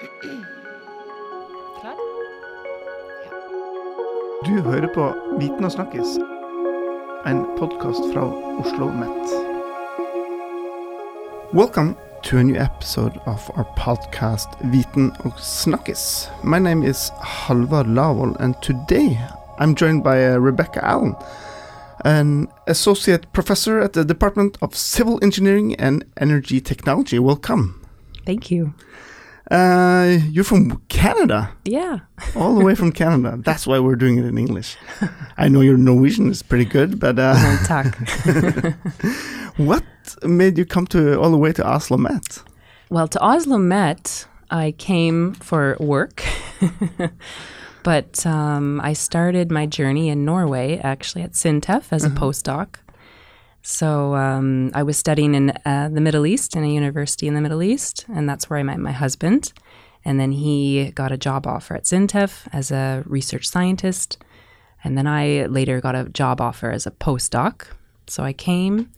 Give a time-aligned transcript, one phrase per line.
[0.00, 1.96] Klar?
[4.46, 6.14] Du hører på Viten og snakkes,
[7.28, 8.22] en podkast fra
[8.62, 9.34] Oslo Met.
[11.52, 16.30] Welcome to a new episode of our podcast Viten og snakkes.
[16.44, 19.18] My name is Halvard Lavol, and today
[19.58, 21.14] I'm joined by uh, Rebecca Allen,
[22.06, 27.18] an associate professor at the Department of Civil Engineering and Energy Technology.
[27.18, 27.74] Welcome.
[28.24, 28.72] Thank you.
[29.50, 31.50] Uh, you're from Canada.
[31.64, 32.00] Yeah.
[32.36, 33.36] all the way from Canada.
[33.44, 34.76] That's why we're doing it in English.
[35.36, 37.34] I know your Norwegian is pretty good, but uh,
[39.56, 39.84] what
[40.22, 42.42] made you come to all the way to Oslo Met?
[42.90, 46.22] well, to Oslo Met, I came for work.
[47.82, 52.76] but um, I started my journey in Norway, actually at Sintef as a postdoc.
[53.62, 57.40] So um, I was studying in uh, the Middle East, in a university in the
[57.40, 59.52] Middle East, and that's where I met my husband.
[60.04, 64.18] And then he got a job offer at Sintef as a research scientist.
[64.82, 67.66] And then I later got a job offer as a postdoc.
[68.06, 68.90] So I came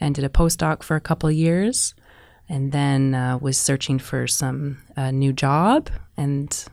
[0.00, 1.94] and did a postdoc for a couple years
[2.48, 6.66] and then uh, was searching for some uh, new job and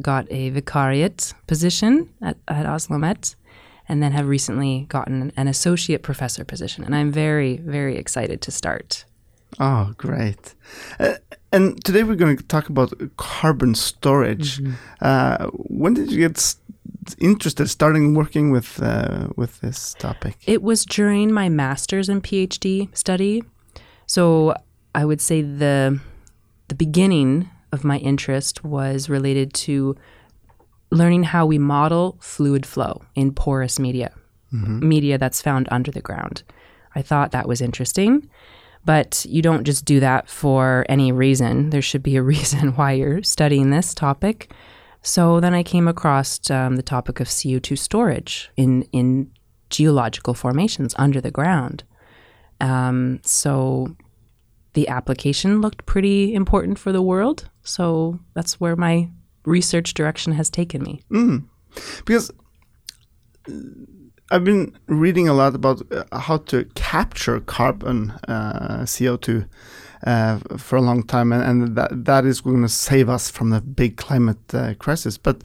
[0.00, 3.34] got a vicariate position at, at Oslo Met
[3.88, 6.84] and then have recently gotten an, associate professor position.
[6.84, 9.04] And I'm very, very excited to start.
[9.60, 10.54] Oh, great.
[10.98, 11.14] Uh,
[11.52, 14.60] and today we're going to talk about carbon storage.
[15.00, 16.56] Uh, when did you get s-
[17.18, 20.36] interested starting working with uh, with this topic?
[20.46, 23.44] It was during my master's and PhD study.
[24.06, 24.54] So
[24.94, 26.00] I would say the
[26.68, 29.96] the beginning of my interest was related to
[30.90, 34.12] learning how we model fluid flow in porous media,
[34.52, 36.42] media that's found under the ground.
[36.94, 38.28] I thought that was interesting,
[38.84, 41.70] but you don't just do that for any reason.
[41.70, 44.52] There should be a reason why you're studying this topic.
[45.02, 49.30] So then I came across um, the topic of CO2 storage in, in
[49.70, 51.84] geological formations under the ground.
[52.60, 53.96] Um, so
[54.72, 57.48] the application looked pretty important for the world.
[57.62, 59.08] So that's where my
[59.46, 61.00] research direction has taken me.
[62.04, 62.30] because
[63.48, 63.52] uh,
[64.30, 69.46] I've been reading a lot about uh, how to capture carbon uh, CO2
[70.06, 73.50] uh, for a long time, and, and that that is going to save us from
[73.50, 75.16] the big climate uh, crisis.
[75.18, 75.44] But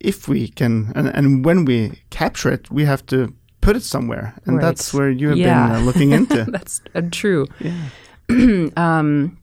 [0.00, 4.34] if we can, and, and when we capture it, we have to put it somewhere,
[4.46, 4.62] and Right.
[4.66, 5.66] that's where you have Yeah.
[5.68, 6.44] been uh, looking into.
[6.50, 7.46] that's uh, true.
[7.60, 7.88] yeah.
[8.76, 9.36] um,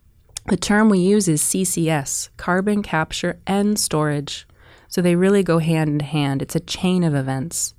[0.50, 4.48] the term we use is CCS, carbon capture and storage.
[4.88, 6.42] So they really go hand in hand.
[6.42, 7.76] It's a chain of events.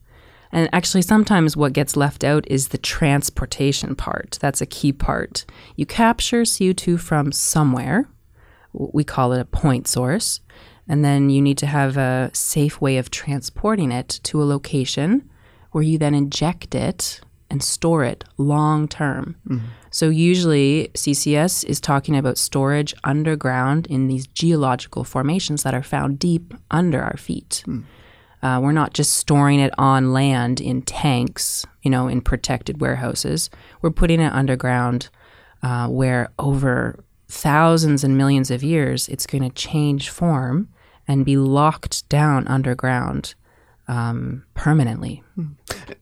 [0.52, 4.38] And actually, sometimes what gets left out is the transportation part.
[4.40, 5.44] That's a key part.
[5.76, 8.08] You capture CO2 from somewhere,
[8.72, 10.40] we call it a point source,
[10.88, 15.28] and then you need to have a safe way of transporting it to a location
[15.72, 17.20] where you then inject it
[17.50, 19.36] and store it long term.
[19.90, 26.18] So usually CCS is talking about storage underground in these geological formations that are found
[26.18, 27.64] deep under our feet.
[28.42, 33.50] Uh, we're not just storing it on land in tanks, you know, in protected warehouses.
[33.82, 35.10] We're putting it underground
[35.62, 40.68] uh, where over thousands and millions of years it's going to change form
[41.06, 43.34] and be locked down underground
[43.90, 45.22] um, permanently.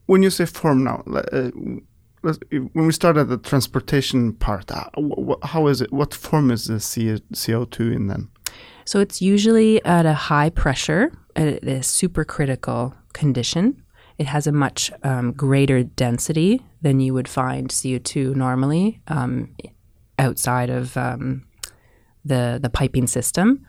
[0.06, 1.50] When you say form now, uh,
[2.22, 4.90] when we start at the transportation part, uh,
[5.42, 5.92] how is it?
[5.92, 8.28] What form is the CO2 in then?
[8.84, 13.82] So it's usually at a high pressure, at a supercritical condition.
[14.18, 19.54] It has a much um, greater density than you would find CO2 normally um,
[20.18, 21.46] outside of um,
[22.24, 23.66] the the piping system.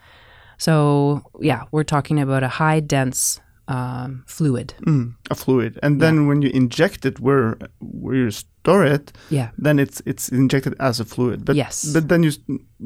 [0.58, 4.74] So yeah, we're talking about a high dense um, fluid.
[4.86, 9.50] Mm, a fluid, and then when you inject it where where you store it, Yeah.
[9.64, 11.46] then it's it's injected as a fluid.
[11.46, 11.94] But Yes.
[11.94, 12.32] but then you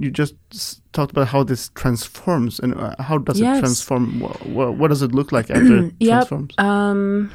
[0.02, 0.36] you just
[0.92, 3.58] talked about how this transforms and uh, how does Yes.
[3.58, 4.20] it transform?
[4.54, 6.10] What, what does it look like after it Yep.
[6.28, 6.54] transforms?
[6.58, 7.30] Um,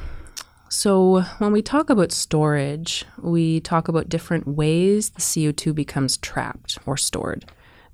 [0.69, 6.79] so when we talk about storage, we talk about different ways the CO2 becomes trapped
[6.87, 7.44] or stored.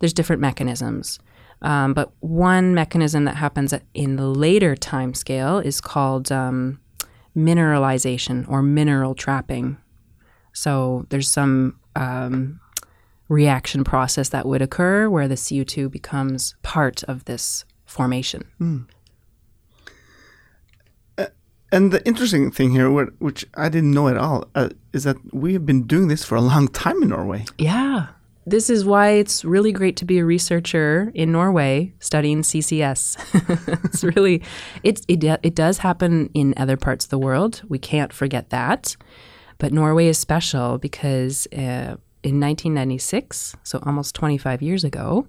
[0.01, 1.19] There's different mechanisms.
[1.65, 6.79] Um, but one mechanism that happens in the later time scale is called um,
[7.37, 9.79] mineralization or mineral trapping.
[10.53, 12.61] So there's some um,
[13.29, 18.45] reaction process that would occur where the CO2 becomes part of this formation.
[21.73, 22.89] And the interesting thing here,
[23.19, 26.37] which I didn't know at all, uh, is that we have been doing this for
[26.37, 27.47] a long time in Norway.
[27.59, 28.09] Yeah.
[28.47, 33.17] This is why it's really great to be a researcher in Norway studying CCS.
[33.85, 34.43] it's really
[34.83, 37.63] it's it it does happen in other parts of the world.
[37.69, 38.97] We can't forget that.
[39.59, 45.27] But Norway is special because uh, in 1996, so almost 25 years ago,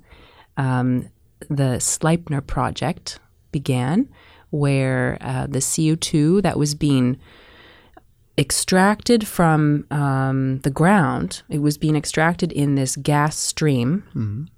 [0.57, 1.09] um,
[1.50, 3.19] the Sleipner project
[3.51, 4.09] began,
[4.50, 7.19] where uh, the CO2 that was being
[8.37, 14.49] extracted from um, the ground, it was being extracted in this gas stream.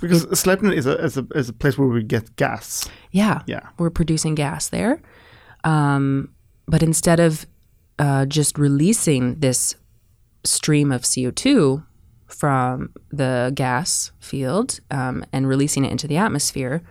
[0.00, 2.88] Because Sleipner is a, is a is a place where we get gas.
[3.12, 3.68] Yeah, Yeah.
[3.78, 5.00] we're producing gas there.
[5.62, 6.30] Um,
[6.66, 7.46] but instead of
[7.98, 9.76] uh, just releasing this
[10.44, 11.84] stream of CO2
[12.26, 16.82] from the gas field um, and releasing it into the atmosphere,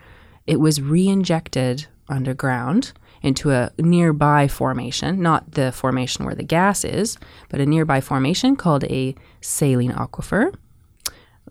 [0.47, 2.93] it was re injected underground
[3.23, 7.17] into a nearby formation, not the formation where the gas is,
[7.49, 10.53] but a nearby formation called a saline aquifer.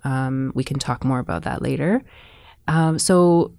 [0.05, 2.03] Um, we can talk more about that later.
[2.69, 3.55] Um, so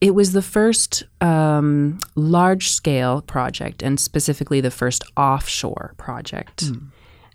[0.00, 6.64] it was the first um, large scale project and specifically the first offshore project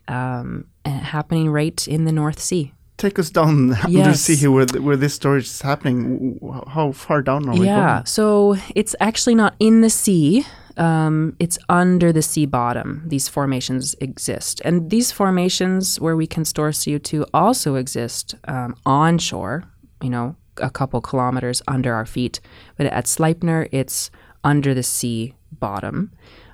[0.08, 2.74] um, happening right in the North Sea.
[3.02, 4.22] Take us down under the Yes.
[4.22, 6.40] sea here where, th- where this storage is happening.
[6.76, 8.06] How far down are we Yeah, going?
[8.06, 10.46] so it's actually not in the sea.
[10.78, 13.04] Um, it's under the sea bottom.
[13.08, 14.62] These formations exist.
[14.64, 19.64] And these formations where we can store CO2 also exist um, onshore,
[20.02, 22.40] you know, a couple kilometers under our feet.
[22.78, 24.12] But at Sleipner, it's
[24.44, 26.12] under the sea bottom,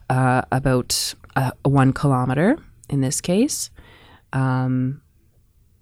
[0.09, 2.57] uh, about uh, one kilometer
[2.89, 3.69] in this case.
[4.33, 5.01] Um,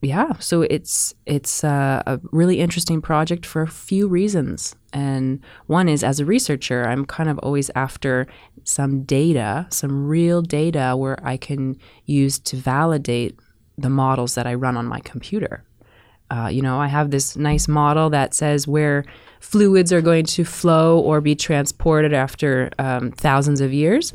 [0.02, 6.04] yeah, so it's it's a really interesting project for a few reasons, and one is
[6.04, 8.28] as a researcher, I'm kind of always after
[8.64, 13.40] some data, some real data where I can use to validate
[13.78, 15.64] the models that I run on my computer.
[16.30, 19.06] Uh, you know, I have this nice model that says where
[19.40, 24.12] fluids are going to flow or be transported after um, thousands of years.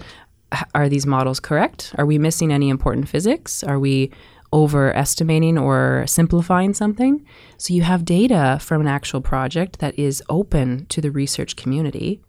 [0.52, 1.94] H- Are these models correct?
[1.98, 3.62] Are we missing any important physics?
[3.62, 4.10] Are we
[4.52, 7.24] overestimating or simplifying something?
[7.56, 12.20] So you have data from an actual project that is open to the research community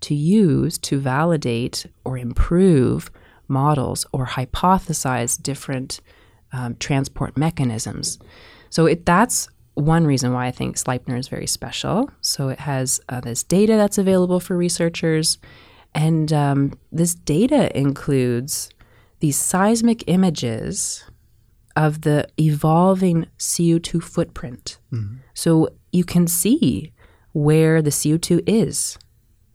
[0.00, 3.10] to use to validate or improve
[3.48, 6.00] models or hypothesize different
[6.52, 8.18] um, transport mechanisms.
[8.70, 12.10] So it, that's one reason why I think Sleipner is very special.
[12.20, 15.38] So it has uh, this data that's available for researchers,
[15.94, 18.70] and um, this data includes
[19.20, 21.04] these seismic images
[21.76, 24.78] of the evolving CO2 footprint.
[25.34, 26.92] So you can see
[27.32, 28.98] where the CO2 is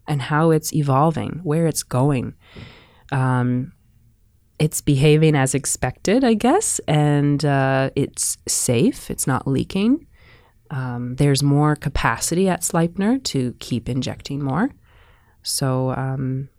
[0.08, 2.36] and how it's evolving, where it's going.
[3.12, 3.74] Um,
[4.60, 9.10] it's behaving as expected, I guess, and uh, it's safe.
[9.10, 10.06] It's not leaking.
[10.70, 14.70] Um, there's more capacity at Sleipner to keep injecting more.
[15.42, 16.50] So, um,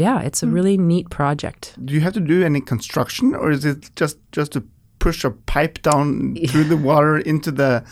[0.00, 0.54] yeah, it's a hmm.
[0.54, 1.74] really neat project.
[1.84, 4.62] Do you have to do any construction, or is it just just to
[4.98, 7.84] push a pipe down through the water into the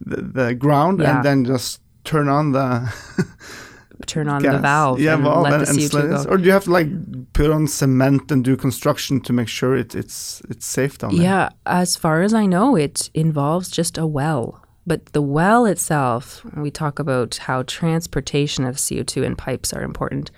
[0.00, 1.16] the, the ground Yeah.
[1.16, 2.92] and then just turn on the
[4.06, 6.24] Turn on the valve yeah, and valve let and, the and CO2 slide it?
[6.24, 6.30] go.
[6.30, 6.88] or do you have to like
[7.34, 11.22] put on cement and do construction to make sure it, it's it's safe down there?
[11.22, 14.64] Yeah, as far as I know, it involves just a well.
[14.86, 20.30] But the well itself, we talk about how transportation of CO2 in pipes are important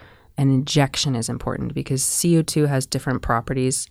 [0.42, 3.86] and injection is important because CO2 has different properties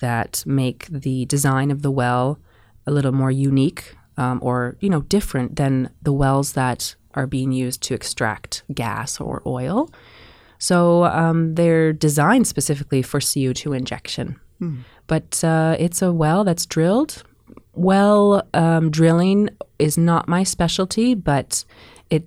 [0.00, 2.38] that make the design of the well
[2.86, 7.52] a little more unique um, or, you know, different than the wells that are being
[7.52, 9.90] used to extract gas or oil.
[10.58, 14.40] So um, they're designed specifically for CO2 injection.
[15.08, 17.22] But uh, it's a well that's drilled.
[17.74, 21.66] Well um, drilling is not my specialty, but
[22.08, 22.24] it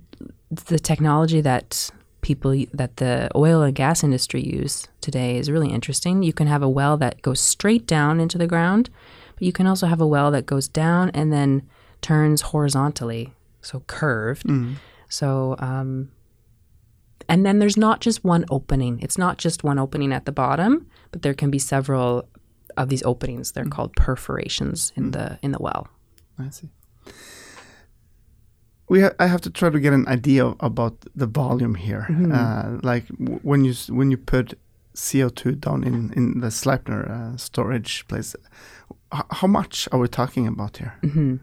[0.51, 1.89] the technology that
[2.25, 6.23] people that the oil and gas industry use today is really interesting.
[6.23, 8.89] You can have a well that goes straight down into the ground,
[9.35, 11.61] but you can also have a well that goes down and then
[12.01, 14.47] turns horizontally, so curved.
[14.47, 14.77] Mm.
[15.07, 16.09] So um,
[17.29, 18.99] and then there's not just one opening.
[19.03, 22.27] It's not just one opening at the bottom, but there can be several
[22.75, 23.51] of these openings.
[23.51, 23.71] They're mm.
[23.71, 25.13] called perforations in mm.
[25.13, 25.89] the in the well.
[26.39, 26.69] I see.
[28.87, 32.05] We ha- I have to try to get an idea about the volume here.
[32.09, 32.31] Mm-hmm.
[32.31, 34.57] Uh, like w- when you when you put
[34.95, 38.35] CO2 down in in the Sleipner uh, storage place,
[39.11, 40.93] how much are we talking about here?
[41.01, 41.35] Mm-hmm.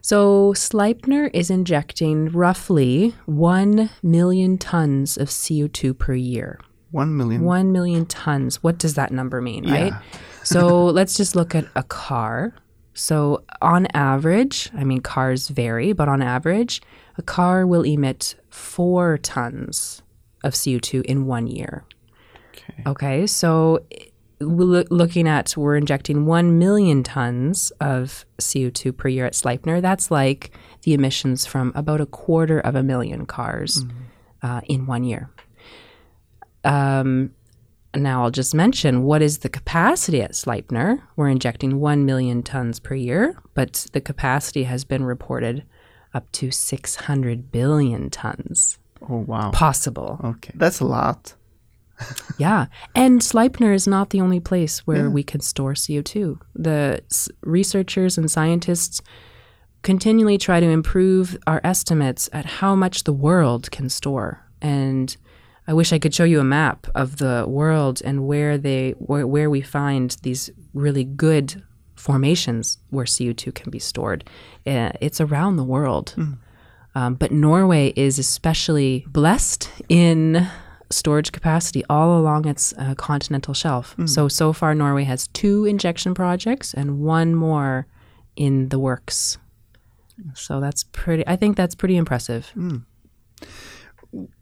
[0.00, 6.60] So Sleipner is injecting roughly 1 million tons of CO2 per year.
[6.90, 7.42] One million.
[7.42, 8.62] 1 million tons.
[8.62, 9.94] What does that number mean, right?
[10.42, 12.52] So let's just look at a car.
[12.94, 16.80] So, on average, I mean, cars vary, but on average,
[17.18, 20.02] a car will emit four tons
[20.44, 21.84] of CO2 in one year.
[22.54, 22.82] Okay.
[22.86, 23.84] Okay, so
[24.40, 29.80] we're looking at we're injecting 1 million tons of CO2 per year at Sleipner.
[29.80, 30.50] That's like
[30.82, 33.84] the emissions from about a quarter of a million cars
[34.42, 35.30] uh, in one year.
[36.64, 37.32] Um,
[37.96, 41.00] now, I'll just mention what is the capacity at Sleipner?
[41.16, 45.64] We're injecting 1 million tons per year, but the capacity has been reported
[46.12, 49.50] up to 600 billion tons Oh wow.
[49.50, 50.20] possible.
[50.24, 51.34] Okay, that's a lot.
[52.38, 52.66] Yeah.
[52.96, 55.08] And Sleipner is not the only place where Yeah.
[55.08, 56.38] we can store CO2.
[56.56, 59.00] The s- researchers and scientists
[59.82, 64.40] continually try to improve our estimates at how much the world can store.
[64.60, 65.16] And
[65.66, 69.26] I wish I could show you a map of the world and where they where,
[69.26, 71.62] where we find these really good
[71.94, 74.24] formations where CO2 can be stored.
[74.66, 76.14] Uh, it's around the world.
[76.96, 80.46] Um, but Norway is especially blessed in
[80.90, 83.96] storage capacity all along its uh, continental shelf.
[84.06, 87.86] So, so far, Norway has two injection projects and one more
[88.36, 89.38] in the works.
[90.34, 92.52] So that's pretty, I think that's pretty impressive.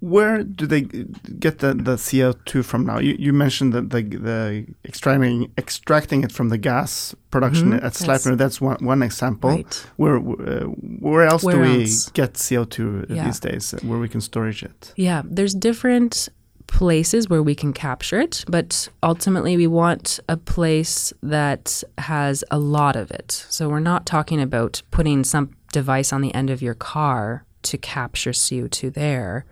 [0.01, 2.99] Where do they get the, the CO2 from now?
[2.99, 8.03] You, you mentioned that the the extracting extracting it from the gas production at Yes.
[8.03, 8.37] Sleipner.
[8.37, 9.51] That's one one example.
[9.51, 9.87] Right.
[9.97, 10.65] Where uh,
[11.01, 13.25] where else Where do we get CO2 Yeah.
[13.25, 13.75] these days?
[13.83, 14.93] Where we can storage it?
[14.97, 16.29] Yeah, there's different
[16.67, 22.59] places where we can capture it, but ultimately we want a place that has a
[22.59, 23.47] lot of it.
[23.51, 27.79] So we're not talking about putting some device on the end of your car to
[27.79, 29.45] capture CO2 there,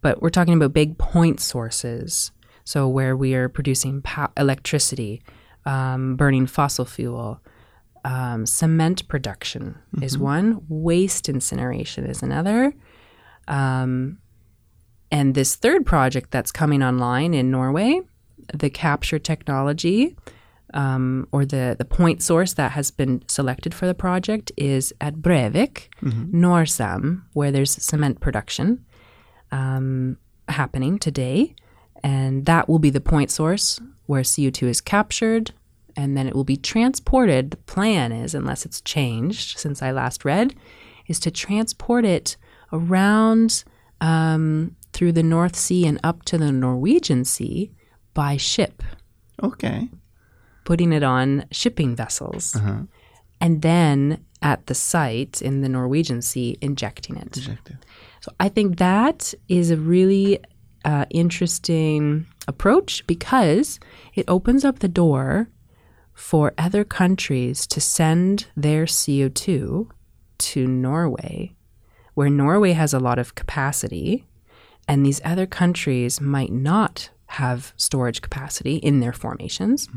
[0.00, 2.30] but we're talking about big point sources.
[2.64, 5.22] So where we are producing pow- electricity,
[5.64, 7.40] um, burning fossil fuel,
[8.04, 12.74] um, cement production is one, waste incineration is another.
[13.48, 14.18] Um,
[15.10, 18.00] and this third project that's coming online in Norway,
[18.54, 20.16] the capture technology
[20.74, 25.16] um, or the, the point source that has been selected for the project is at
[25.16, 25.88] Brevik,
[26.32, 28.84] Norcem, where there's cement production
[29.52, 30.16] um,
[30.48, 31.54] happening today.
[32.02, 35.52] And that will be the point source where CO2 is captured
[35.96, 37.50] and then it will be transported.
[37.50, 40.54] The plan is, unless it's changed since I last read,
[41.08, 42.36] is to transport it
[42.72, 43.64] around
[44.00, 47.72] um, through the North Sea and up to the Norwegian Sea
[48.14, 48.82] by ship,
[49.42, 49.88] Okay.
[50.64, 52.54] putting it on shipping vessels.
[52.54, 52.82] Uh-huh.
[53.40, 57.36] And then at the site in the Norwegian Sea, injecting it.
[57.36, 57.78] Injected.
[58.20, 60.40] So I think that is a really
[60.84, 63.78] uh, interesting approach because
[64.14, 65.48] it opens up the door
[66.14, 69.88] for other countries to send their CO2
[70.38, 71.54] to Norway,
[72.14, 74.26] where Norway has a lot of capacity,
[74.88, 79.88] and these other countries might not have storage capacity in their formations,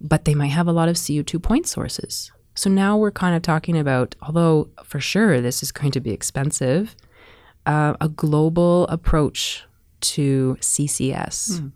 [0.00, 2.32] but they might have a lot of CO2 point sources.
[2.54, 6.10] So now we're kind of talking about, although for sure this is going to be
[6.10, 6.96] expensive,
[7.66, 9.64] uh, a global approach
[10.00, 11.70] to CCS,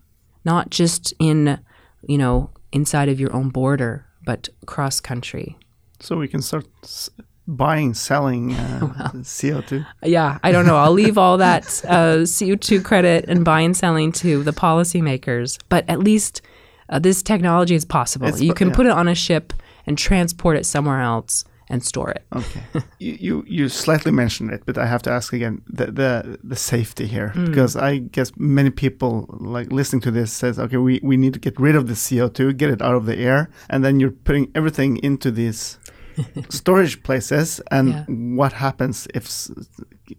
[0.45, 1.61] not just in,
[2.07, 5.59] you know, inside of your own border, but cross country.
[5.99, 7.11] So we can start s-
[7.47, 8.81] buying, selling uh,
[9.17, 9.85] CO2.
[10.05, 10.77] Yeah, I don't know.
[10.77, 15.85] I'll leave all that uh, CO2 credit and buy and selling to the policymakers, but
[15.89, 16.43] at least
[16.89, 18.29] uh, this technology is possible.
[18.29, 18.75] It's you can yeah.
[18.75, 19.53] put it on a ship
[19.87, 22.23] and transport it somewhere else and store it.
[22.35, 22.63] Okay.
[22.99, 26.57] you, you you slightly mentioned it, but I have to ask again the the, the
[26.57, 31.17] safety here because I guess many people like listening to this says, okay, we, we
[31.17, 33.83] need to get rid of the CO two, get it out of the air, and
[33.85, 35.79] then you're putting everything into these
[36.49, 37.61] storage places.
[37.71, 38.05] And Yeah.
[38.37, 39.25] what happens if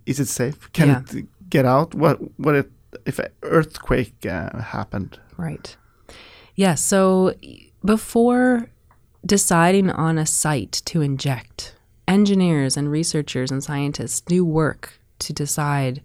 [0.06, 0.72] is it safe?
[0.74, 1.02] Can Yeah.
[1.20, 1.94] it get out?
[1.96, 2.72] What what it,
[3.06, 5.20] if an earthquake uh, happened?
[5.38, 5.78] Right.
[6.56, 6.76] Yeah.
[6.76, 7.34] So
[7.86, 8.70] before
[9.26, 11.76] deciding on a site to inject,
[12.08, 16.02] engineers and researchers and scientists do work to decide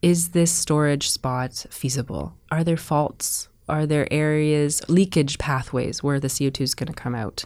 [0.00, 2.34] is this storage spot feasible?
[2.52, 3.48] Are there faults?
[3.68, 7.44] Are there areas, leakage pathways where the CO2 is going to come out?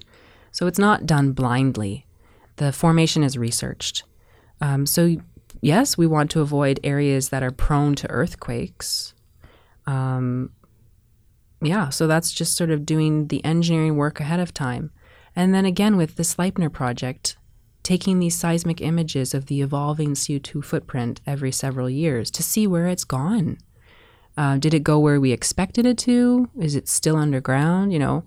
[0.51, 2.07] So it's not done blindly.
[2.57, 4.05] The formation is researched.
[4.61, 5.17] Um, so,
[5.63, 9.15] yes, we want to avoid areas that are prone to earthquakes
[11.63, 14.91] yeah, so that's just sort of doing the engineering work ahead of time.
[15.35, 17.37] And then again, with the Sleipner project,
[17.83, 22.87] taking these seismic images of the evolving CO2 footprint every several years to see where
[22.87, 23.59] it's gone.
[24.37, 26.49] Uh, did it go where we expected it to?
[26.59, 27.93] Is it still underground?
[27.93, 28.25] You know,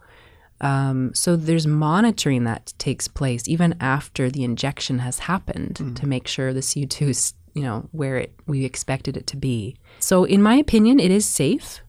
[0.61, 6.27] Um, so there's monitoring that takes place even after the injection has happened to make
[6.27, 9.75] sure the CO2 is, you know, where it we expected it to be.
[9.99, 11.81] So in my opinion, it is safe.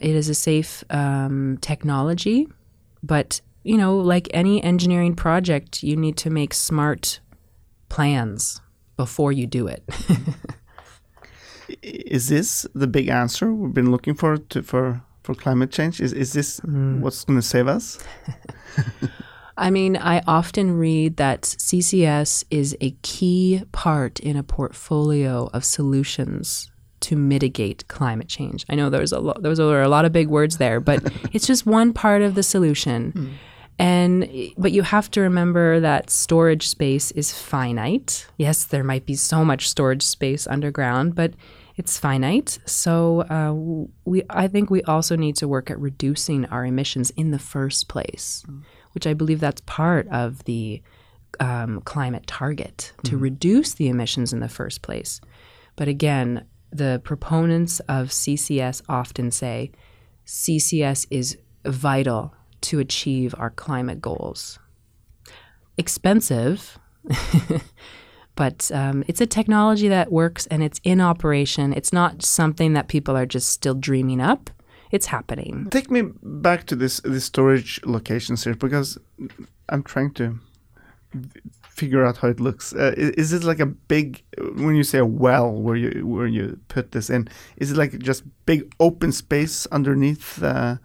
[0.00, 2.48] It is a safe um, technology,
[3.02, 7.20] but you know, like any engineering project, you need to make smart
[7.88, 8.60] plans
[8.96, 9.84] before you do it.
[11.82, 16.00] Is this the big answer we've been looking for to, for for climate change?
[16.00, 17.00] Is is this hmm.
[17.00, 17.98] what's going to save us?
[19.56, 25.64] I mean, I often read that CCS is a key part in a portfolio of
[25.64, 28.64] solutions to mitigate climate change.
[28.68, 31.02] I know there's a lot, those are a lot of big words there, but
[31.32, 33.10] it's just one part of the solution.
[33.12, 33.28] Hmm.
[33.82, 38.28] And but you have to remember that storage space is finite.
[38.36, 41.34] Yes, there might be so much storage space underground, but
[41.76, 42.60] it's finite.
[42.64, 47.32] So uh, we, I think we also need to work at reducing our emissions in
[47.32, 48.44] the first place,
[48.92, 50.80] which I believe that's part of the
[51.40, 55.20] um, climate target to reduce the emissions in the first place.
[55.74, 59.72] But again, the proponents of CCS often say
[60.24, 64.58] CCS is vital to achieve our climate goals.
[65.76, 66.78] Expensive,
[68.34, 71.72] but um, it's a technology that works and it's in operation.
[71.72, 74.50] It's not something that people are just still dreaming up.
[74.90, 75.68] It's happening.
[75.70, 78.98] Take me back to this this storage locations here because
[79.70, 80.38] I'm trying to
[81.74, 82.74] figure out how it looks.
[82.74, 86.26] Uh, is, is it like a big when you say a well where you where
[86.26, 87.28] you put this in?
[87.56, 90.76] Is it like just big open space underneath uh,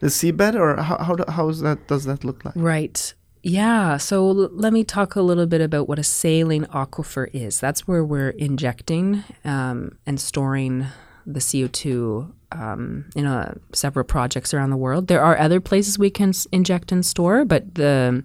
[0.00, 2.54] the seabed, or how how, how is that does that look like?
[2.56, 3.14] Right.
[3.42, 3.98] Yeah.
[3.98, 7.60] So let me talk a little bit about what a saline aquifer is.
[7.60, 10.86] That's where we're injecting um, and storing
[11.26, 15.08] the CO2 um, in uh, several projects around the world.
[15.08, 18.24] There are other places we can inject and store, but the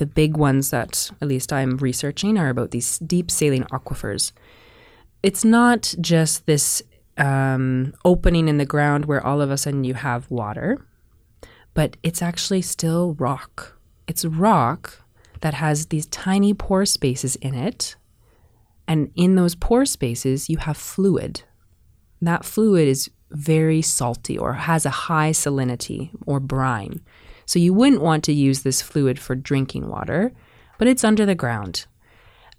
[0.00, 4.32] the big ones that at least I'm researching are about these deep saline aquifers.
[5.22, 6.82] It's not just this
[7.18, 10.78] um, opening in the ground where all of a sudden you have water,
[11.74, 13.78] but it's actually still rock.
[14.08, 15.02] It's rock
[15.42, 17.96] that has these tiny pore spaces in it.
[18.88, 21.42] And in those pore spaces, you have fluid.
[22.22, 27.02] That fluid is very salty or has a high salinity or brine.
[27.50, 30.30] So you wouldn't want to use this fluid for drinking water,
[30.78, 31.86] but it's under the ground.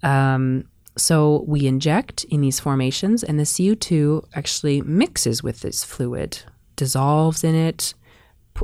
[0.02, 6.42] Um, so we inject in these formations, and the CO2 actually mixes with this fluid,
[6.76, 7.94] dissolves in it,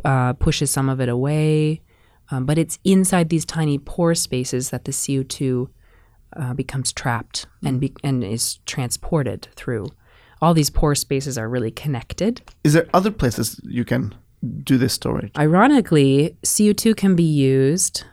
[0.05, 1.81] uh, pushes some of it away.
[2.31, 5.71] Um, but it's inside these tiny pore spaces that the CO2
[6.37, 9.87] uh, becomes trapped and, be- and is transported through.
[10.43, 12.43] All these pore spaces are really connected.
[12.65, 14.15] Is there other places you can
[14.63, 15.33] do this storage?
[15.37, 18.05] Ironically, CO2 can be used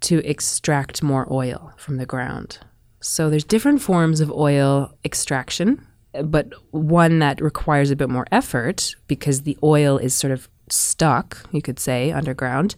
[0.00, 2.58] to extract more oil from the ground.
[3.00, 5.86] So there's different forms of oil extraction,
[6.24, 11.38] but one that requires a bit more effort because the oil is sort of stuck,
[11.52, 12.76] you could say, underground,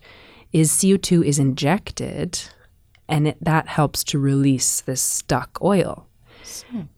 [0.53, 2.40] is CO2 is injected
[3.09, 6.07] and it, that helps to release this stuck oil.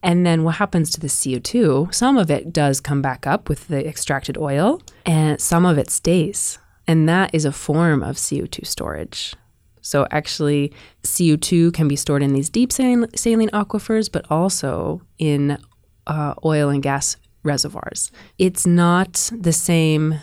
[0.02, 1.94] And then what happens to the CO2?
[1.94, 5.90] Some of it does come back up with the extracted oil, and some of it
[5.90, 6.58] stays.
[6.86, 9.34] And that is a form of CO2 storage.
[9.80, 10.72] So actually,
[11.04, 15.58] CO2 can be stored in these deep saline, saline aquifers, but also in
[16.06, 18.10] uh, oil and gas reservoirs.
[18.38, 20.16] It's not the same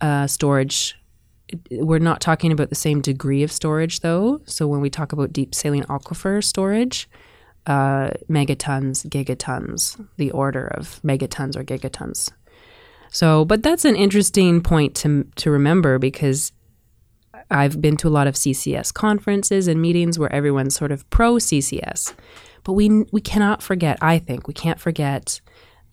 [0.00, 0.96] uh, storage.
[1.70, 4.42] We're not talking about the same degree of storage, though.
[4.44, 7.08] So when we talk about deep saline aquifer storage,
[7.66, 12.30] uh, megatons, gigatons, the order of megatons or gigatons.
[13.10, 16.52] So, but that's an interesting point to to remember because
[17.50, 21.34] I've been to a lot of CCS conferences and meetings where everyone's sort of pro
[21.34, 22.14] CCS,
[22.64, 23.98] but we we cannot forget.
[24.00, 25.40] I think we can't forget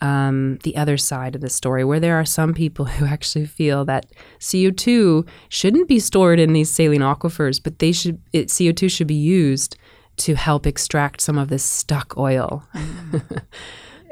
[0.02, 3.86] um, the other side of the story, where there are some people who actually feel
[3.86, 4.06] that
[4.40, 8.90] CO two shouldn't be stored in these saline aquifers, but they should it, CO two
[8.90, 9.78] should be used
[10.17, 12.63] to help extract some of this stuck oil.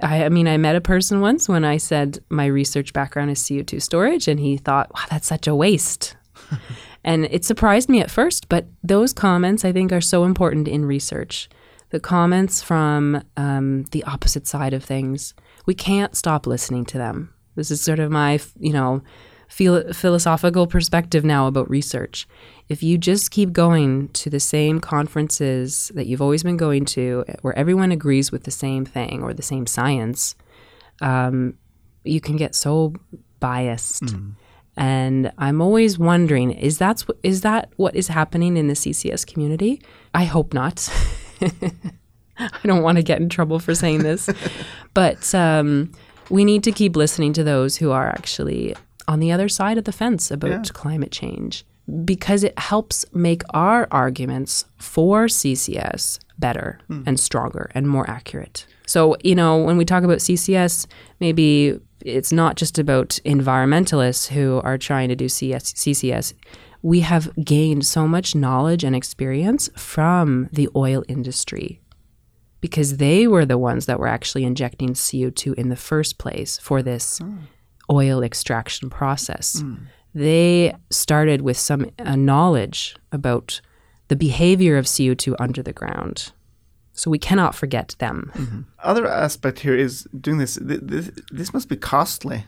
[0.02, 3.40] I, I mean, I met a person once when I said my research background is
[3.40, 6.16] CO2 storage, and he thought, wow, that's such a waste.
[7.04, 10.86] and it surprised me at first, but those comments I think are so important in
[10.86, 11.50] research.
[11.90, 15.34] The comments from um, the opposite side of things,
[15.66, 17.34] we can't stop listening to them.
[17.56, 19.02] This is sort of my, you know,
[19.52, 22.28] phil- philosophical perspective now about research.
[22.70, 27.26] If you just keep going to the same conferences that you've always been going to,
[27.42, 30.36] where everyone agrees with the same thing or the same science,
[31.02, 31.56] um,
[32.04, 32.94] you can get so
[33.40, 34.04] biased.
[34.78, 39.82] And I'm always wondering, is that is that what is happening in the CCS community?
[40.14, 40.90] I hope not.
[42.40, 44.30] I don't want to get in trouble for saying this,
[44.94, 45.92] but um,
[46.30, 48.76] we need to keep listening to those who are actually
[49.12, 50.74] on the other side of the fence about yeah.
[50.74, 51.66] climate change
[52.06, 57.04] because it helps make our arguments for CCS better mm.
[57.06, 58.66] and stronger and more accurate.
[58.88, 60.88] So, you know, when we talk about CCS,
[61.20, 66.34] maybe it's not just about environmentalists who are trying to do CS, CCS.
[66.82, 71.82] We have gained so much knowledge and experience from the oil industry
[72.60, 76.82] because they were the ones that were actually injecting CO2 in the first place for
[76.82, 77.40] this mm.
[77.92, 79.62] Oil extraction process.
[79.62, 79.80] Mm.
[80.14, 83.62] They started with some uh, knowledge about
[84.08, 86.32] the behavior of CO2 under the ground.
[86.94, 88.32] So we cannot forget them.
[88.36, 88.62] Mm-hmm.
[88.84, 90.60] Other aspect here is doing this.
[90.62, 92.46] This, this must be costly.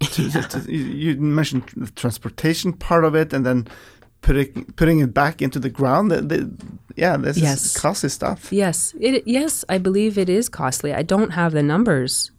[0.00, 3.66] to, to, to, you mentioned the transportation part of it, and then
[4.20, 6.10] putting putting it back into the ground.
[6.10, 6.50] The, the,
[6.96, 7.64] yeah, this yes.
[7.64, 8.52] is costly stuff.
[8.52, 10.92] Yes, it, yes, I believe it is costly.
[10.92, 12.30] I don't have the numbers,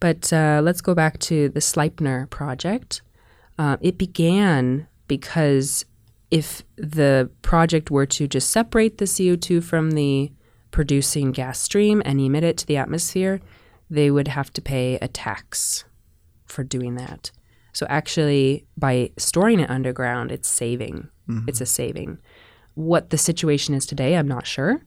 [0.00, 3.02] but uh, let's go back to the Sleipner project.
[3.58, 5.84] Uh, it began because
[6.30, 10.32] if the project were to just separate the CO2 from the
[10.70, 13.40] producing gas stream and emit it to the atmosphere,
[13.88, 15.84] they would have to pay a tax
[16.44, 17.30] for doing that.
[17.72, 21.08] So actually, by storing it underground, it's saving.
[21.28, 21.48] Mm-hmm.
[21.48, 22.18] It's a saving.
[22.74, 24.82] What the situation is today, I'm not sure.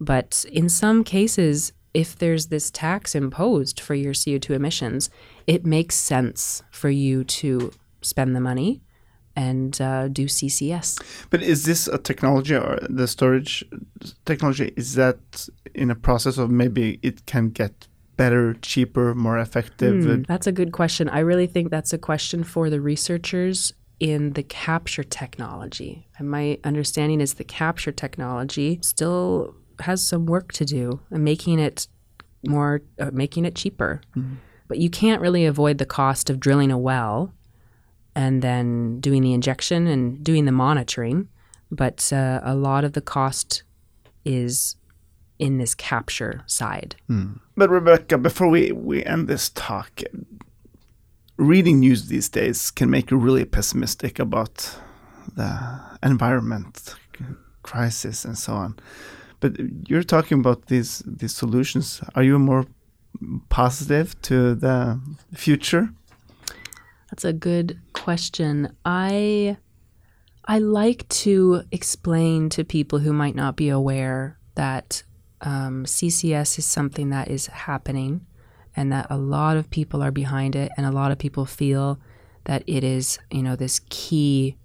[0.00, 5.08] But in some cases, if there's this tax imposed for your CO2 emissions,
[5.46, 8.82] it makes sense for you to spend the money
[9.36, 11.02] and uh, do CCS.
[11.30, 13.64] But is this a technology or the storage
[14.24, 14.72] technology?
[14.76, 20.04] Is that in a process of maybe it can get better, cheaper, more effective?
[20.04, 21.08] Mm, that's a good question.
[21.08, 26.06] I really think that's a question for the researchers in the capture technology.
[26.18, 31.58] And my understanding is the capture technology still has some work to do and making
[31.58, 31.86] it
[32.46, 34.00] more, uh, making it cheaper.
[34.16, 34.36] Mm.
[34.68, 37.32] But you can't really avoid the cost of drilling a well
[38.14, 41.28] and then doing the injection and doing the monitoring.
[41.70, 43.62] But uh, a lot of the cost
[44.24, 44.76] is
[45.38, 46.96] in this capture side.
[47.10, 47.40] Mm.
[47.56, 50.00] But Rebecca, before we, we end this talk,
[51.36, 54.78] reading news these days can make you really pessimistic about
[55.34, 56.94] the environment
[57.62, 58.76] crisis and so on.
[59.44, 62.00] But you're talking about these these solutions.
[62.14, 62.64] Are you more
[63.50, 64.98] positive to the
[65.34, 65.90] future?
[67.10, 68.74] That's a good question.
[68.86, 69.58] I
[70.48, 75.02] I like to explain to people who might not be aware that
[75.42, 78.24] um, CCS is something that is happening
[78.74, 82.00] and that a lot of people are behind it and a lot of people feel
[82.44, 84.56] that it is, you know, this key,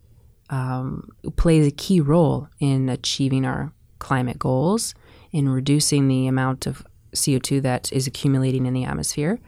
[0.49, 4.95] um, plays a key role in achieving our climate goals,
[5.31, 6.83] in reducing the amount of
[7.15, 9.39] CO2 that is accumulating in the atmosphere.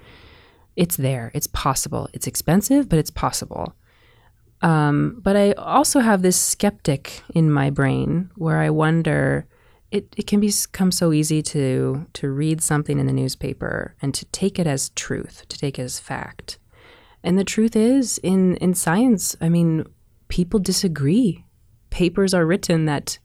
[0.76, 1.32] It's there.
[1.34, 2.10] It's possible.
[2.14, 3.76] It's expensive, but it's possible.
[4.62, 9.48] Um, but I also have this skeptic in my brain where I wonder
[9.90, 14.26] it, it can become so easy to to read something in the newspaper and to
[14.26, 16.60] take it as truth, to take it as fact.
[17.24, 19.86] And the truth is in in science, I mean,
[20.30, 21.46] people disagree.
[21.90, 23.20] Papers are written that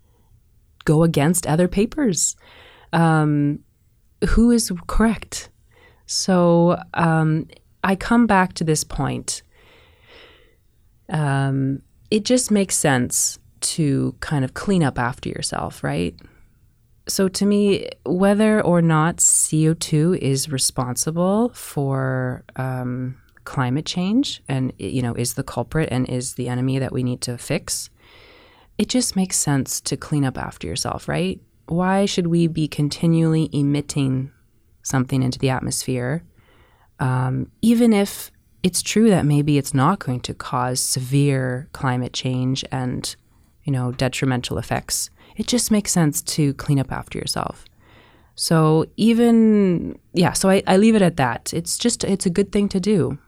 [0.86, 2.34] go against other papers.
[2.94, 3.58] Um,
[4.30, 5.50] who is correct?
[6.06, 7.48] So um,
[7.84, 9.42] I come back to this point
[11.08, 16.14] um, it just makes sense to kind of clean up after yourself, right?
[17.08, 25.02] So, to me, whether or not CO2 is responsible for um, climate change and, you
[25.02, 27.90] know, is the culprit and is the enemy that we need to fix,
[28.78, 31.40] it just makes sense to clean up after yourself, right?
[31.66, 34.30] Why should we be continually emitting
[34.82, 36.22] something into the atmosphere,
[37.00, 38.30] um, even if
[38.62, 43.14] it's true that maybe it's not going to cause severe climate change and,
[43.64, 45.10] you know, detrimental effects.
[45.36, 47.64] It just makes sense to clean up after yourself.
[48.34, 51.52] So even yeah, so I, I leave it at that.
[51.54, 53.18] It's just it's a good thing to do.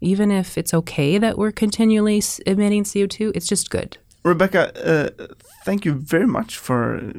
[0.00, 3.98] Even if it's okay that we're continually emitting CO2, it's just good.
[4.26, 5.26] Rebecca, uh,
[5.64, 7.12] thank you very much for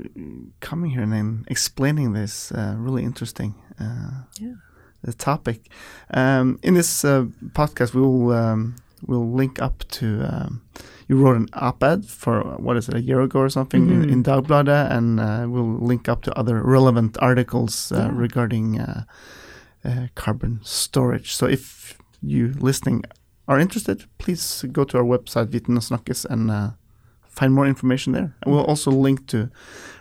[0.60, 2.52] coming here and explaining this.
[2.52, 3.56] Uh, really interesting.
[3.80, 4.56] Uh, yeah
[5.04, 5.70] the topic.
[6.14, 10.24] Um, in this uh, podcast, we will um, we'll link up to.
[10.24, 10.62] Um,
[11.08, 14.04] you wrote an op-ed for what is it a year ago or something mm -hmm.
[14.04, 18.20] in, in Dagbladet, and uh, we'll link up to other relevant articles uh, yeah.
[18.20, 19.02] regarding uh,
[19.86, 21.30] uh, carbon storage.
[21.32, 23.06] So if you listening
[23.46, 25.78] are interested, please go to our website Viten
[26.30, 26.70] and uh,
[27.38, 28.36] find more information there.
[28.42, 29.50] And we'll also link to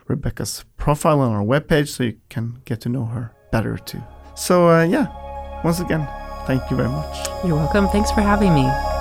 [0.09, 4.03] Rebecca's profile on our webpage so you can get to know her better too.
[4.35, 5.07] So uh, yeah,
[5.63, 6.07] once again,
[6.47, 7.29] thank you very much.
[7.45, 7.89] You're welcome.
[7.89, 8.96] Thanks for having me.